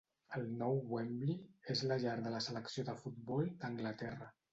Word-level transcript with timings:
El 0.37 0.45
nou 0.61 0.77
Wembley 0.93 1.35
és 1.73 1.83
la 1.91 1.97
llar 2.03 2.15
de 2.23 2.31
la 2.37 2.39
selecció 2.45 2.87
de 2.89 2.97
futbol 3.03 3.45
d'Anglaterra. 3.61 4.31